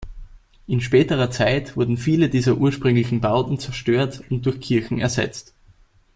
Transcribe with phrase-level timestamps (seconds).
[0.65, 5.53] In späterer Zeit wurden viele dieser ursprünglichen Bauten zerstört und durch Kirchen ersetzt.